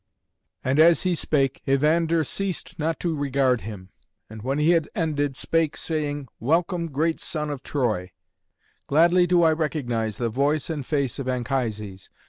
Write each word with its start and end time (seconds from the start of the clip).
And 0.63 0.79
as 0.79 1.03
he 1.03 1.13
spake, 1.13 1.61
Evander 1.69 2.23
ceased 2.23 2.79
not 2.79 2.99
to 3.01 3.15
regard 3.15 3.61
him, 3.61 3.91
and, 4.31 4.41
when 4.41 4.57
he 4.57 4.71
had 4.71 4.89
ended, 4.95 5.35
spake, 5.35 5.77
saying, 5.77 6.27
"Welcome, 6.39 6.87
great 6.89 7.19
son 7.19 7.51
of 7.51 7.61
Troy. 7.61 8.09
Gladly 8.87 9.27
do 9.27 9.43
I 9.43 9.53
recognise 9.53 10.17
the 10.17 10.29
voice 10.29 10.71
and 10.71 10.83
face 10.83 11.19
of 11.19 11.27
Anchises. 11.29 12.09